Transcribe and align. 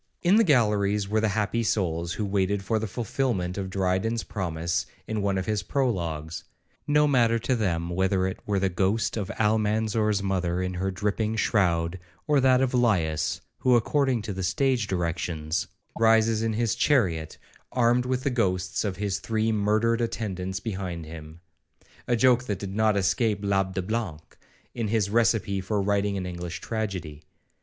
1 0.23 0.31
In 0.31 0.35
the 0.37 0.43
galleries 0.43 1.07
were 1.07 1.21
the 1.21 1.27
happy 1.37 1.61
souls 1.61 2.13
who 2.13 2.25
waited 2.25 2.63
for 2.63 2.79
the 2.79 2.87
fulfilment 2.87 3.55
of 3.55 3.69
Dryden's 3.69 4.23
promise 4.23 4.87
in 5.05 5.21
one 5.21 5.37
of 5.37 5.45
his 5.45 5.61
prologues;2 5.61 6.43
no 6.87 7.07
matter 7.07 7.37
to 7.37 7.55
them 7.55 7.87
whether 7.91 8.25
it 8.25 8.39
were 8.47 8.57
the 8.57 8.67
ghost 8.67 9.15
of 9.15 9.29
Almanzor's 9.39 10.23
mother 10.23 10.59
in 10.59 10.73
her 10.73 10.89
dripping 10.89 11.35
shroud, 11.35 11.99
or 12.25 12.39
that 12.39 12.61
of 12.61 12.73
Laius, 12.73 13.41
who, 13.59 13.75
according 13.75 14.23
to 14.23 14.33
the 14.33 14.41
stage 14.41 14.87
directions, 14.87 15.67
rises 15.99 16.41
in 16.41 16.53
his 16.53 16.73
chariot, 16.73 17.37
armed 17.71 18.07
with 18.07 18.23
the 18.23 18.31
ghosts 18.31 18.83
of 18.83 18.95
his 18.97 19.19
three 19.19 19.51
murdered 19.51 20.01
attendants 20.01 20.59
behind 20.59 21.05
him;—a 21.05 22.15
joke 22.15 22.45
that 22.45 22.57
did 22.57 22.73
not 22.75 22.97
escape 22.97 23.43
l'Abbe 23.43 23.73
le 23.79 23.83
Blanc3, 23.87 24.21
in 24.73 24.87
his 24.87 25.11
recipe 25.11 25.61
for 25.61 25.79
writing 25.79 26.17
an 26.17 26.25
English 26.25 26.59
tragedy. 26.59 27.21